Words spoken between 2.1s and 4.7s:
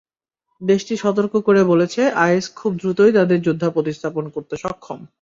is খুব দ্রুতই তাদের যোদ্ধা প্রতিস্থাপন করতে